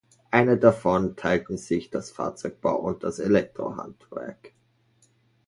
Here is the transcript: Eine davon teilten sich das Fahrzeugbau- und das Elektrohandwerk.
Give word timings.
Eine 0.31 0.57
davon 0.57 1.15
teilten 1.15 1.59
sich 1.59 1.91
das 1.91 2.09
Fahrzeugbau- 2.11 2.73
und 2.77 3.03
das 3.03 3.19
Elektrohandwerk. 3.19 4.51